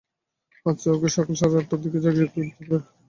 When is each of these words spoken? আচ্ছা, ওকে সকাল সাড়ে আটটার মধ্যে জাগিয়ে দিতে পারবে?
আচ্ছা, 0.65 0.87
ওকে 0.91 1.09
সকাল 1.11 1.35
সাড়ে 1.39 1.55
আটটার 1.59 1.79
মধ্যে 1.79 1.99
জাগিয়ে 2.05 2.27
দিতে 2.27 2.39
পারবে? 2.59 2.77